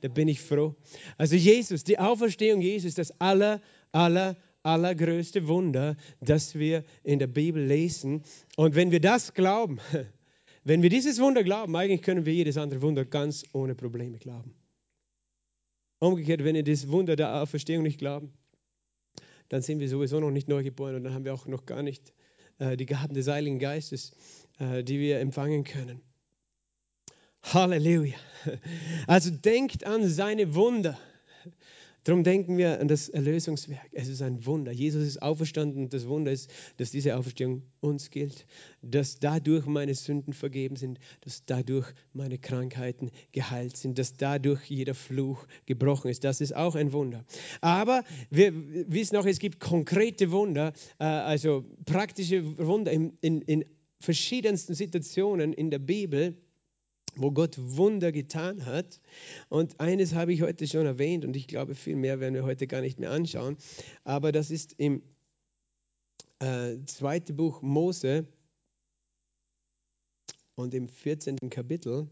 [0.01, 0.75] Da bin ich froh.
[1.17, 3.61] Also Jesus, die Auferstehung Jesus das aller,
[3.91, 8.23] aller, allergrößte Wunder, das wir in der Bibel lesen.
[8.55, 9.79] Und wenn wir das glauben,
[10.63, 14.53] wenn wir dieses Wunder glauben, eigentlich können wir jedes andere Wunder ganz ohne Probleme glauben.
[15.99, 18.33] Umgekehrt, wenn wir das Wunder der Auferstehung nicht glauben,
[19.49, 21.83] dann sind wir sowieso noch nicht neu geboren und dann haben wir auch noch gar
[21.83, 22.13] nicht
[22.57, 24.13] äh, die Gaben des Heiligen Geistes,
[24.59, 26.01] äh, die wir empfangen können.
[27.43, 28.15] Halleluja.
[29.07, 30.97] Also denkt an seine Wunder.
[32.03, 33.87] Darum denken wir an das Erlösungswerk.
[33.91, 34.71] Es ist ein Wunder.
[34.71, 38.47] Jesus ist auferstanden und das Wunder ist, dass diese Auferstehung uns gilt,
[38.81, 44.95] dass dadurch meine Sünden vergeben sind, dass dadurch meine Krankheiten geheilt sind, dass dadurch jeder
[44.95, 46.23] Fluch gebrochen ist.
[46.23, 47.23] Das ist auch ein Wunder.
[47.61, 48.51] Aber wir
[48.91, 53.65] wissen auch, es gibt konkrete Wunder, äh, also praktische Wunder in, in, in
[53.99, 56.35] verschiedensten Situationen in der Bibel
[57.15, 59.01] wo Gott Wunder getan hat.
[59.49, 62.67] Und eines habe ich heute schon erwähnt und ich glaube, viel mehr werden wir heute
[62.67, 63.57] gar nicht mehr anschauen.
[64.03, 65.01] Aber das ist im
[66.39, 68.27] äh, zweiten Buch Mose
[70.55, 71.37] und im 14.
[71.49, 72.09] Kapitel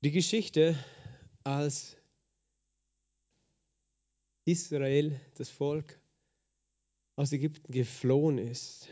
[0.00, 0.78] die Geschichte,
[1.42, 1.96] als
[4.44, 5.98] Israel, das Volk,
[7.16, 8.88] aus Ägypten geflohen ist.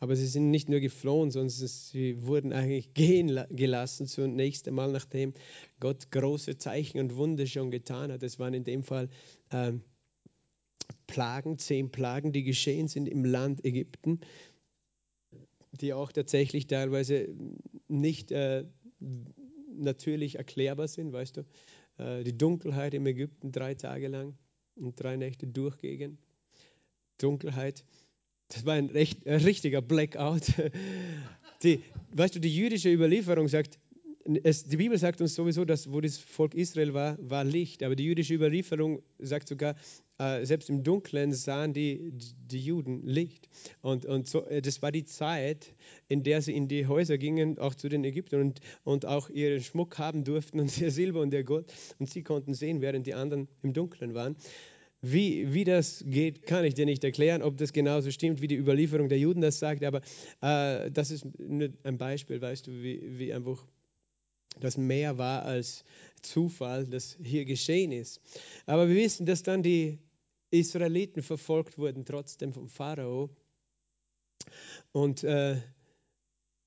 [0.00, 5.34] Aber sie sind nicht nur geflohen, sondern sie wurden eigentlich gehen gelassen zunächst einmal, nachdem
[5.78, 8.22] Gott große Zeichen und Wunder schon getan hat.
[8.22, 9.10] Es waren in dem Fall
[9.52, 9.82] ähm,
[11.06, 14.20] Plagen, zehn Plagen, die geschehen sind im Land Ägypten,
[15.72, 17.28] die auch tatsächlich teilweise
[17.88, 18.64] nicht äh,
[19.68, 21.44] natürlich erklärbar sind, weißt du.
[21.98, 24.38] Äh, die Dunkelheit im Ägypten drei Tage lang
[24.76, 26.18] und drei Nächte durchgehend.
[27.18, 27.84] Dunkelheit
[28.50, 30.42] Das war ein, recht, ein richtiger Blackout.
[31.62, 31.82] Die,
[32.14, 33.78] weißt du, die jüdische Überlieferung sagt,
[34.44, 37.82] es, die Bibel sagt uns sowieso, dass wo das Volk Israel war, war Licht.
[37.82, 39.76] Aber die jüdische Überlieferung sagt sogar,
[40.18, 43.48] äh, selbst im Dunkeln sahen die, die Juden Licht.
[43.80, 45.74] Und, und so, äh, das war die Zeit,
[46.08, 49.62] in der sie in die Häuser gingen, auch zu den Ägyptern und, und auch ihren
[49.62, 51.72] Schmuck haben durften und ihr Silber und ihr Gold.
[51.98, 54.36] Und sie konnten sehen, während die anderen im Dunkeln waren.
[55.02, 58.56] Wie, wie das geht, kann ich dir nicht erklären, ob das genauso stimmt, wie die
[58.56, 60.02] Überlieferung der Juden das sagt, aber
[60.42, 63.64] äh, das ist ein Beispiel, weißt du, wie, wie einfach
[64.58, 65.84] das mehr war als
[66.20, 68.20] Zufall, das hier geschehen ist.
[68.66, 69.98] Aber wir wissen, dass dann die
[70.50, 73.30] Israeliten verfolgt wurden, trotzdem vom Pharao.
[74.92, 75.56] Und äh,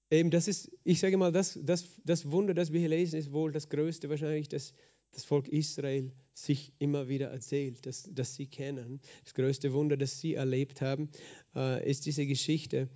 [0.09, 3.31] eben das ist, ich sage mal, das, das, das Wunder, das wir hier lesen, ist
[3.31, 4.73] wohl das größte wahrscheinlich, das
[5.13, 8.99] das Volk Israel sich immer wieder erzählt, dass, dass sie kennen.
[9.23, 11.09] Das größte Wunder, das sie erlebt haben,
[11.55, 12.89] äh, ist diese Geschichte.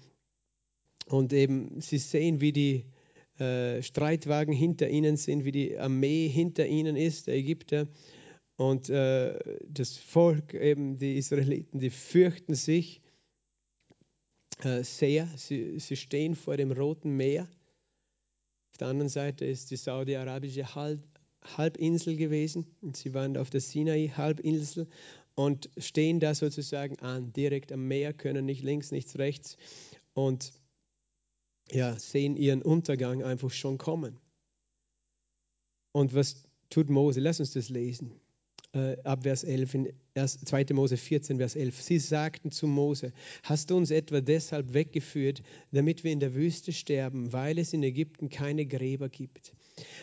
[1.06, 2.86] Und eben, sie sehen, wie die
[3.39, 7.88] äh, Streitwagen hinter ihnen sind, wie die Armee hinter ihnen ist, der Ägypter.
[8.58, 13.02] Und äh, das Volk, eben die Israeliten, die fürchten sich
[14.63, 15.28] äh, sehr.
[15.38, 17.47] Sie, sie stehen vor dem Roten Meer.
[18.71, 20.73] Auf der anderen Seite ist die saudi-arabische
[21.55, 22.65] Halbinsel gewesen.
[22.81, 24.88] Und sie waren auf der Sinai-Halbinsel
[25.36, 29.57] und stehen da sozusagen an, direkt am Meer, können nicht links, nichts rechts.
[30.13, 30.51] Und
[31.71, 34.19] ja, sehen ihren Untergang einfach schon kommen.
[35.91, 37.19] Und was tut Mose?
[37.19, 38.19] Lass uns das lesen.
[38.73, 40.65] Äh, ab Vers 11 in 2.
[40.73, 41.81] Mose 14, Vers 11.
[41.81, 46.73] Sie sagten zu Mose, hast du uns etwa deshalb weggeführt, damit wir in der Wüste
[46.73, 49.53] sterben, weil es in Ägypten keine Gräber gibt?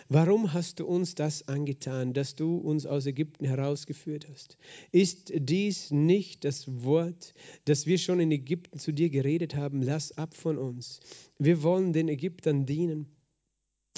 [0.09, 4.59] Warum hast du uns das angetan, dass du uns aus Ägypten herausgeführt hast?
[4.93, 9.83] Ist dies nicht das Wort, das wir schon in Ägypten zu dir geredet haben?
[9.83, 11.01] Lass ab von uns.
[11.39, 13.07] Wir wollen den Ägyptern dienen.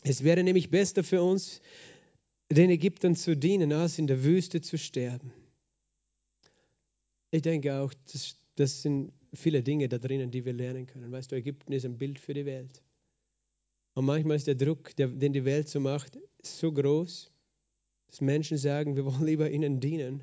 [0.05, 1.61] Es wäre nämlich besser für uns,
[2.51, 5.33] den Ägyptern zu dienen, als in der Wüste zu sterben.
[7.33, 11.11] Ich denke auch, das, das sind viele Dinge da drinnen, die wir lernen können.
[11.11, 12.83] Weißt du, Ägypten ist ein Bild für die Welt.
[13.97, 17.33] Und manchmal ist der Druck, der, den die Welt so macht, so groß,
[18.09, 20.23] dass Menschen sagen, wir wollen lieber ihnen dienen,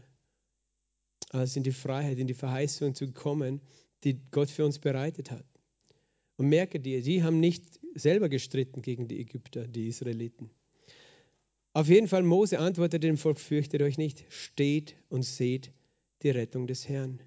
[1.31, 3.61] als in die Freiheit, in die Verheißung zu kommen,
[4.03, 5.47] die Gott für uns bereitet hat.
[6.37, 7.63] Und merke dir, die haben nicht
[7.95, 10.51] selber gestritten gegen die Ägypter, die Israeliten.
[11.73, 15.71] Auf jeden Fall, Mose antwortete dem Volk, fürchtet euch nicht, steht und seht
[16.21, 17.23] die Rettung des Herrn,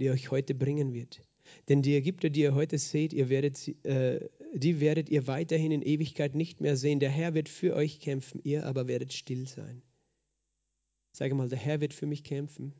[0.00, 1.20] die euch heute bringen wird.
[1.68, 5.82] Denn die Ägypter, die ihr heute seht, ihr werdet, äh, die werdet ihr weiterhin in
[5.82, 7.00] Ewigkeit nicht mehr sehen.
[7.00, 9.82] Der Herr wird für euch kämpfen, ihr aber werdet still sein.
[11.12, 12.74] Sage mal, der Herr wird für mich kämpfen.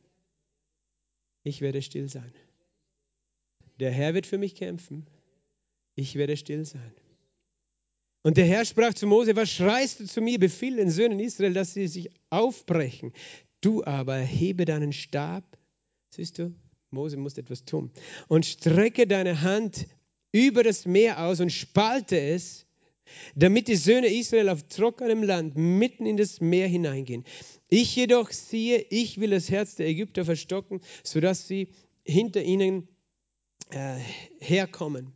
[1.43, 2.33] Ich werde still sein.
[3.81, 5.07] Der Herr wird für mich kämpfen.
[5.95, 6.93] Ich werde still sein.
[8.23, 10.39] Und der Herr sprach zu Mose, was schreist du zu mir?
[10.39, 13.13] Befiehl den Söhnen Israel, dass sie sich aufbrechen.
[13.61, 15.45] Du aber hebe deinen Stab.
[16.11, 16.55] Siehst du,
[16.91, 17.91] Mose muss etwas tun.
[18.29, 19.87] Und strecke deine Hand
[20.47, 22.67] über das Meer aus und spalte es,
[23.35, 27.25] damit die Söhne Israel auf trockenem Land mitten in das Meer hineingehen.
[27.69, 31.69] Ich jedoch siehe, ich will das Herz der Ägypter verstocken, sodass sie
[32.05, 32.89] hinter ihnen
[33.71, 33.99] äh,
[34.41, 35.13] herkommen.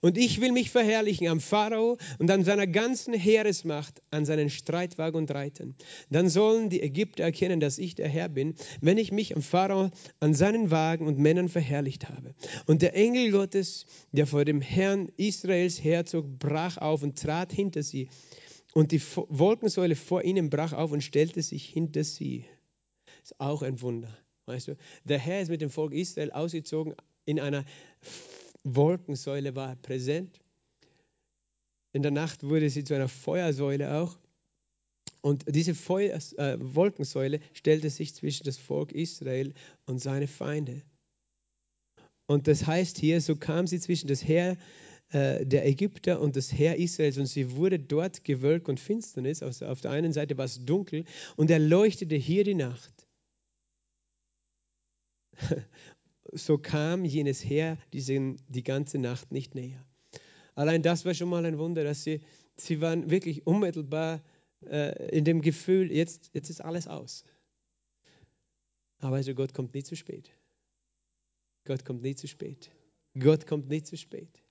[0.00, 5.18] Und ich will mich verherrlichen am Pharao und an seiner ganzen Heeresmacht, an seinen Streitwagen
[5.18, 5.74] und Reitern.
[6.08, 9.90] Dann sollen die Ägypter erkennen, dass ich der Herr bin, wenn ich mich am Pharao,
[10.18, 12.34] an seinen Wagen und Männern verherrlicht habe.
[12.66, 17.82] Und der Engel Gottes, der vor dem Herrn Israels herzog, brach auf und trat hinter
[17.82, 18.08] sie.
[18.72, 22.44] Und die Wolkensäule vor ihnen brach auf und stellte sich hinter sie.
[23.22, 24.16] Ist auch ein Wunder.
[24.46, 27.64] Weißt du, der Herr ist mit dem Volk Israel ausgezogen in einer
[28.64, 30.40] Wolkensäule war präsent.
[31.92, 34.18] In der Nacht wurde sie zu einer Feuersäule auch.
[35.22, 39.52] Und diese Feuer, äh, Wolkensäule stellte sich zwischen das Volk Israel
[39.86, 40.82] und seine Feinde.
[42.26, 44.56] Und das heißt hier, so kam sie zwischen das Heer
[45.10, 49.42] äh, der Ägypter und das Heer Israels und sie wurde dort Gewölk und Finsternis.
[49.42, 51.04] Also auf der einen Seite war es dunkel
[51.36, 53.08] und er leuchtete hier die Nacht.
[56.32, 59.84] so kam jenes Heer diesen, die ganze Nacht nicht näher.
[60.54, 62.20] Allein das war schon mal ein Wunder, dass sie,
[62.56, 64.22] sie waren wirklich unmittelbar
[64.66, 67.24] äh, in dem Gefühl, jetzt, jetzt ist alles aus.
[68.98, 70.30] Aber also Gott kommt nie zu spät.
[71.64, 72.70] Gott kommt nie zu spät.
[73.18, 74.42] Gott kommt nie zu spät.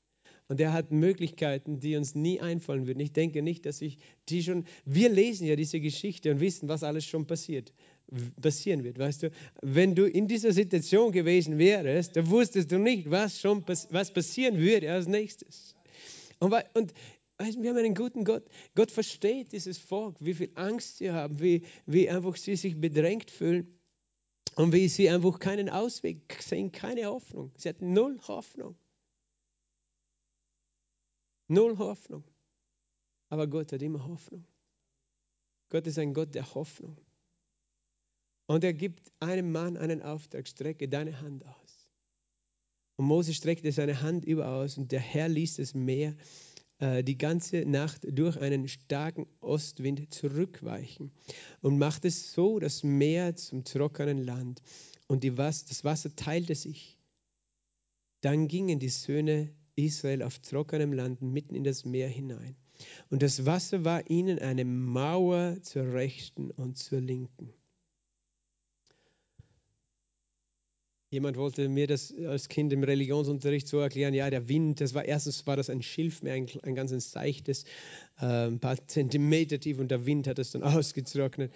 [0.48, 3.00] Und er hat Möglichkeiten, die uns nie einfallen würden.
[3.00, 4.66] Ich denke nicht, dass ich die schon.
[4.84, 7.72] Wir lesen ja diese Geschichte und wissen, was alles schon passiert.
[8.42, 8.98] Passieren wird.
[8.98, 13.64] Weißt du, wenn du in dieser Situation gewesen wärst, dann wusstest du nicht, was schon
[13.68, 15.76] was passieren würde als nächstes.
[16.40, 16.94] Und, und
[17.38, 18.44] weißt, wir haben einen guten Gott.
[18.76, 23.32] Gott versteht dieses Volk, wie viel Angst sie haben, wie, wie einfach sie sich bedrängt
[23.32, 23.80] fühlen
[24.56, 27.52] und wie sie einfach keinen Ausweg sehen, keine Hoffnung.
[27.58, 28.76] Sie hatten null Hoffnung.
[31.48, 32.24] Null Hoffnung.
[33.30, 34.46] Aber Gott hat immer Hoffnung.
[35.70, 36.98] Gott ist ein Gott der Hoffnung.
[38.50, 41.88] Und er gibt einem Mann einen Auftrag, strecke deine Hand aus.
[42.96, 46.16] Und Mose streckte seine Hand über aus und der Herr ließ das Meer
[46.80, 51.12] äh, die ganze Nacht durch einen starken Ostwind zurückweichen
[51.62, 54.64] und machte so das Meer zum trockenen Land
[55.06, 56.98] und Was das Wasser teilte sich.
[58.22, 62.56] Dann gingen die Söhne Israel auf trockenem Land mitten in das Meer hinein.
[63.12, 67.54] Und das Wasser war ihnen eine Mauer zur rechten und zur linken.
[71.12, 75.06] Jemand wollte mir das als Kind im Religionsunterricht so erklären, ja, der Wind, das war
[75.06, 77.64] erstens war das ein Schilfmeer, ein, ein ganz seichtes,
[78.20, 81.52] äh, ein paar Zentimeter tief und der Wind hat es dann ausgetrocknet.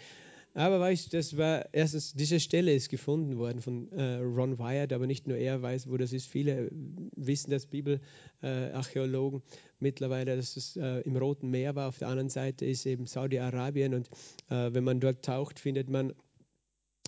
[0.55, 4.93] Aber weißt du, das war erstens, diese Stelle ist gefunden worden von äh, Ron Wyatt,
[4.93, 6.27] aber nicht nur er weiß, wo das ist.
[6.27, 6.69] Viele
[7.15, 11.89] wissen das, Bibelarchäologen äh, mittlerweile, dass es äh, im Roten Meer war.
[11.89, 14.09] Auf der anderen Seite ist eben Saudi-Arabien und
[14.49, 16.13] äh, wenn man dort taucht, findet man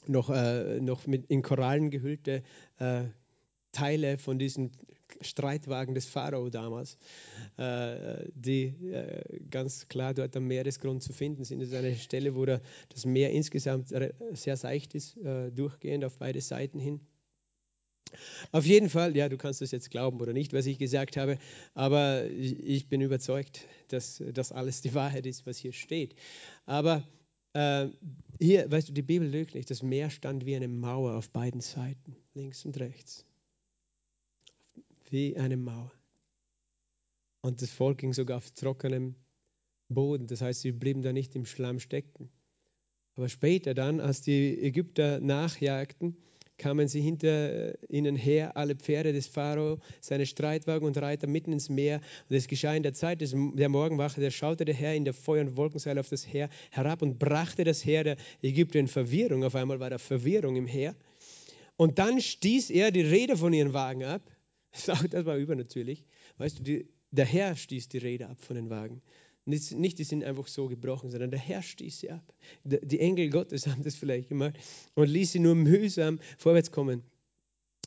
[0.07, 2.43] noch, äh, noch mit in Korallen gehüllte
[2.79, 3.03] äh,
[3.71, 4.71] Teile von diesen
[5.21, 6.97] Streitwagen des Pharao damals,
[7.57, 11.59] äh, die äh, ganz klar dort am Meeresgrund zu finden sind.
[11.59, 13.93] Das ist eine Stelle, wo das Meer insgesamt
[14.33, 17.01] sehr seicht ist, äh, durchgehend auf beide Seiten hin.
[18.51, 21.37] Auf jeden Fall, ja, du kannst das jetzt glauben oder nicht, was ich gesagt habe,
[21.73, 26.15] aber ich bin überzeugt, dass das alles die Wahrheit ist, was hier steht.
[26.65, 27.03] Aber
[27.55, 27.89] äh,
[28.39, 29.71] hier, weißt du, die Bibel lügt nicht.
[29.71, 33.25] Das Meer stand wie eine Mauer auf beiden Seiten, links und rechts.
[35.09, 35.91] Wie eine Mauer.
[37.41, 39.15] Und das Volk ging sogar auf trockenem
[39.87, 40.27] Boden.
[40.27, 42.29] Das heißt, sie blieben da nicht im Schlamm stecken.
[43.15, 46.17] Aber später dann, als die Ägypter nachjagten,
[46.57, 51.69] kamen sie hinter ihnen her, alle Pferde des Pharao, seine Streitwagen und Reiter mitten ins
[51.69, 52.01] Meer.
[52.29, 55.13] Und es geschah in der Zeit des, der Morgenwache, da schaute der Herr in der
[55.13, 59.43] Feuer- und Wolkenseil auf das Heer herab und brachte das Heer der Ägypter in Verwirrung.
[59.43, 60.95] Auf einmal war da Verwirrung im Heer.
[61.77, 64.21] Und dann stieß er die Räder von ihren Wagen ab.
[65.09, 66.03] Das war übernatürlich.
[66.37, 69.01] Weißt du, die, der Herr stieß die Räder ab von den Wagen.
[69.45, 72.33] Nicht, die sind einfach so gebrochen, sondern der Herr stieß sie ab.
[72.63, 74.57] Die Engel Gottes haben das vielleicht gemacht
[74.95, 77.03] und ließ sie nur mühsam vorwärts kommen.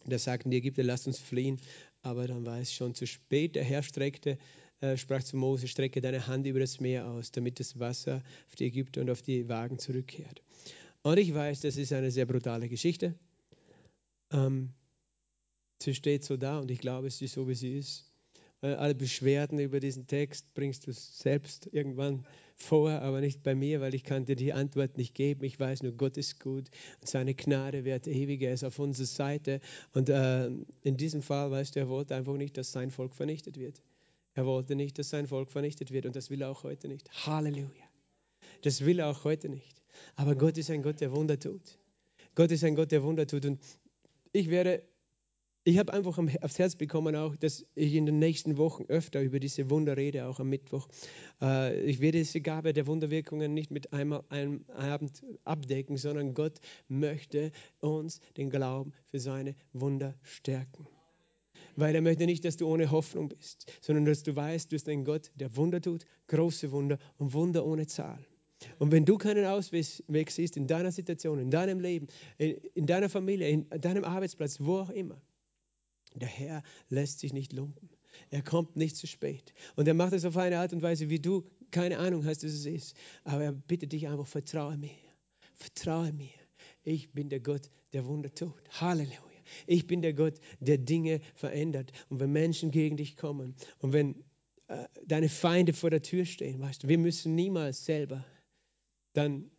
[0.06, 1.60] Da sagten die Ägypter, lasst uns fliehen.
[2.02, 3.56] Aber dann war es schon zu spät.
[3.56, 4.38] Der Herr streckte,
[4.80, 8.54] äh, sprach zu Mose, strecke deine Hand über das Meer aus, damit das Wasser auf
[8.54, 10.42] die Ägypter und auf die Wagen zurückkehrt.
[11.02, 13.14] Und ich weiß, das ist eine sehr brutale Geschichte.
[14.30, 14.70] Ähm,
[15.82, 18.07] sie steht so da und ich glaube, es ist so, wie sie ist.
[18.62, 23.80] Äh, alle Beschwerden über diesen Text bringst du selbst irgendwann vor, aber nicht bei mir,
[23.80, 25.44] weil ich kann dir die Antwort nicht geben.
[25.44, 26.68] Ich weiß nur, Gott ist gut
[27.00, 29.60] und seine Gnade wird ewig, er ist auf unserer Seite.
[29.92, 30.48] Und äh,
[30.82, 33.80] in diesem Fall, weißt du, er wollte einfach nicht, dass sein Volk vernichtet wird.
[34.34, 37.08] Er wollte nicht, dass sein Volk vernichtet wird und das will er auch heute nicht.
[37.26, 37.84] Halleluja.
[38.62, 39.82] Das will er auch heute nicht.
[40.16, 41.78] Aber Gott ist ein Gott, der Wunder tut.
[42.34, 43.44] Gott ist ein Gott, der Wunder tut.
[43.44, 43.60] Und
[44.32, 44.82] ich werde
[45.68, 49.38] ich habe einfach aufs Herz bekommen, auch, dass ich in den nächsten Wochen öfter über
[49.38, 50.88] diese Wunder rede, auch am Mittwoch.
[51.42, 56.58] Äh, ich werde diese Gabe der Wunderwirkungen nicht mit einmal einem Abend abdecken, sondern Gott
[56.88, 60.86] möchte uns den Glauben für seine Wunder stärken.
[61.76, 64.88] Weil er möchte nicht, dass du ohne Hoffnung bist, sondern dass du weißt, du bist
[64.88, 68.24] ein Gott, der Wunder tut, große Wunder und Wunder ohne Zahl.
[68.78, 72.06] Und wenn du keinen Ausweg siehst in deiner Situation, in deinem Leben,
[72.38, 75.20] in, in deiner Familie, in deinem Arbeitsplatz, wo auch immer,
[76.14, 77.90] der Herr lässt sich nicht lumpen.
[78.30, 79.52] Er kommt nicht zu spät.
[79.76, 82.52] Und er macht es auf eine Art und Weise, wie du keine Ahnung hast, dass
[82.52, 82.96] es ist.
[83.24, 84.90] Aber er bittet dich einfach, vertraue mir.
[85.56, 86.30] Vertraue mir.
[86.82, 88.62] Ich bin der Gott, der Wunder tut.
[88.80, 89.18] Halleluja.
[89.66, 91.92] Ich bin der Gott, der Dinge verändert.
[92.08, 94.24] Und wenn Menschen gegen dich kommen und wenn
[94.68, 98.24] äh, deine Feinde vor der Tür stehen, weißt du, wir müssen niemals selber
[99.14, 99.50] dann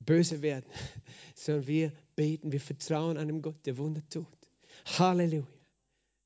[0.00, 0.66] böse werden,
[1.34, 4.26] sondern wir beten, wir vertrauen einem Gott, der Wunder tut.
[4.84, 5.46] Halleluja.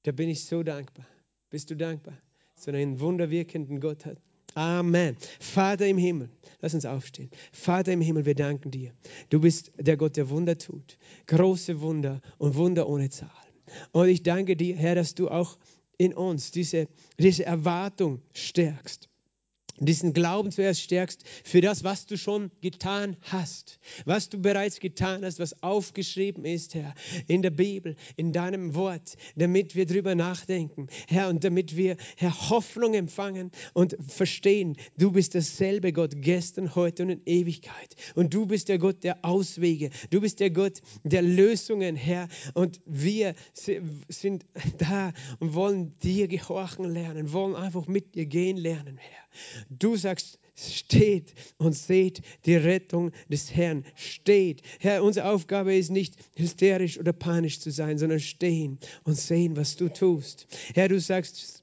[0.03, 1.07] Da bin ich so dankbar.
[1.51, 2.17] Bist du dankbar,
[2.55, 4.21] dass du einen wunderwirkenden Gott hast?
[4.55, 5.17] Amen.
[5.39, 7.31] Vater im Himmel, lass uns aufstehen.
[7.53, 8.93] Vater im Himmel, wir danken dir.
[9.29, 10.97] Du bist der Gott, der Wunder tut.
[11.27, 13.31] Große Wunder und Wunder ohne Zahl.
[13.93, 15.59] Und ich danke dir, Herr, dass du auch
[15.99, 16.89] in uns diese,
[17.19, 19.11] diese Erwartung stärkst
[19.79, 25.25] diesen Glauben zuerst stärkst für das, was du schon getan hast, was du bereits getan
[25.25, 26.95] hast, was aufgeschrieben ist, Herr,
[27.27, 32.51] in der Bibel, in deinem Wort, damit wir drüber nachdenken, Herr, und damit wir, Herr,
[32.51, 37.97] Hoffnung empfangen und verstehen, du bist dasselbe Gott gestern, heute und in Ewigkeit.
[38.15, 42.81] Und du bist der Gott der Auswege, du bist der Gott der Lösungen, Herr, und
[42.87, 43.35] wir
[44.09, 44.47] sind
[44.79, 49.26] da und wollen dir gehorchen lernen, wollen einfach mit dir gehen lernen, Herr.
[49.71, 53.85] Du sagst, steht und seht die Rettung des Herrn.
[53.95, 54.63] Steht.
[54.81, 59.77] Herr, unsere Aufgabe ist nicht hysterisch oder panisch zu sein, sondern stehen und sehen, was
[59.77, 60.47] du tust.
[60.75, 61.63] Herr, du sagst,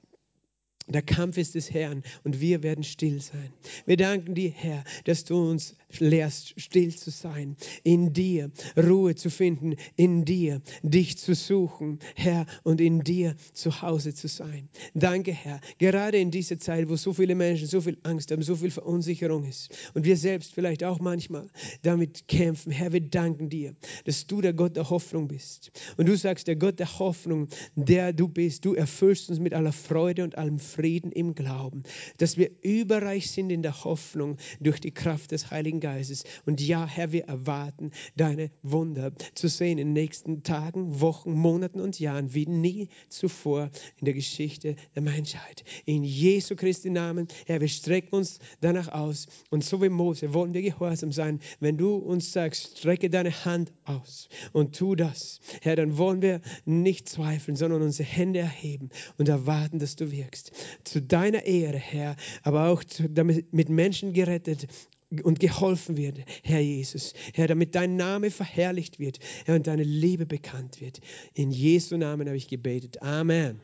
[0.86, 3.52] der Kampf ist des Herrn und wir werden still sein.
[3.86, 9.30] Wir danken dir, Herr, dass du uns lehrst, still zu sein, in dir Ruhe zu
[9.30, 14.68] finden, in dir dich zu suchen, Herr, und in dir zu Hause zu sein.
[14.94, 18.56] Danke, Herr, gerade in dieser Zeit, wo so viele Menschen so viel Angst haben, so
[18.56, 21.48] viel Verunsicherung ist und wir selbst vielleicht auch manchmal
[21.82, 22.72] damit kämpfen.
[22.72, 23.74] Herr, wir danken dir,
[24.04, 25.70] dass du der Gott der Hoffnung bist.
[25.96, 29.72] Und du sagst, der Gott der Hoffnung, der du bist, du erfüllst uns mit aller
[29.72, 31.84] Freude und allem Frieden im Glauben,
[32.18, 36.24] dass wir überreich sind in der Hoffnung durch die Kraft des Heiligen Geistes.
[36.46, 41.80] Und ja, Herr, wir erwarten deine Wunder zu sehen in den nächsten Tagen, Wochen, Monaten
[41.80, 45.64] und Jahren wie nie zuvor in der Geschichte der Menschheit.
[45.84, 49.26] In Jesu Christi Namen, Herr, wir strecken uns danach aus.
[49.50, 51.40] Und so wie Mose wollen wir gehorsam sein.
[51.60, 56.40] Wenn du uns sagst, strecke deine Hand aus und tu das, Herr, dann wollen wir
[56.64, 60.52] nicht zweifeln, sondern unsere Hände erheben und erwarten, dass du wirkst
[60.84, 64.66] zu deiner Ehre, Herr, aber auch damit mit Menschen gerettet
[65.22, 67.14] und geholfen wird, Herr Jesus.
[67.34, 71.00] Herr, damit dein Name verherrlicht wird, Herr, und deine Liebe bekannt wird.
[71.34, 73.02] In Jesu Namen habe ich gebetet.
[73.02, 73.60] Amen.